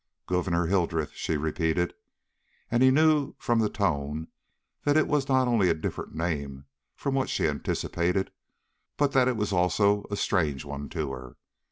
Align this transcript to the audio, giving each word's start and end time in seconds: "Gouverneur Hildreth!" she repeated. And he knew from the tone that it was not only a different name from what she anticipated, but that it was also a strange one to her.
"Gouverneur 0.25 0.65
Hildreth!" 0.65 1.11
she 1.13 1.37
repeated. 1.37 1.93
And 2.71 2.81
he 2.81 2.89
knew 2.89 3.35
from 3.37 3.59
the 3.59 3.69
tone 3.69 4.29
that 4.83 4.97
it 4.97 5.07
was 5.07 5.29
not 5.29 5.47
only 5.47 5.69
a 5.69 5.75
different 5.75 6.15
name 6.15 6.65
from 6.95 7.13
what 7.13 7.29
she 7.29 7.47
anticipated, 7.47 8.31
but 8.97 9.11
that 9.11 9.27
it 9.27 9.37
was 9.37 9.53
also 9.53 10.07
a 10.09 10.15
strange 10.17 10.65
one 10.65 10.89
to 10.89 11.11
her. 11.11 11.35